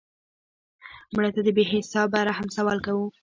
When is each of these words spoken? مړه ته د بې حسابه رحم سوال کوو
مړه 1.15 1.29
ته 1.35 1.41
د 1.43 1.49
بې 1.55 1.63
حسابه 1.71 2.19
رحم 2.29 2.47
سوال 2.57 2.79
کوو 2.85 3.05